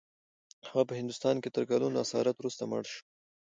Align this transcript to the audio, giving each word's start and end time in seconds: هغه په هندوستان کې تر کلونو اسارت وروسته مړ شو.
هغه 0.67 0.83
په 0.89 0.93
هندوستان 0.99 1.35
کې 1.43 1.49
تر 1.55 1.63
کلونو 1.71 1.97
اسارت 2.05 2.35
وروسته 2.37 2.63
مړ 2.71 2.83
شو. 2.93 3.01